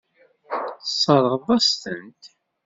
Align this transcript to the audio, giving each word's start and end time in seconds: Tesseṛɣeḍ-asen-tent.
Tesseṛɣeḍ-asen-tent. 0.81 2.23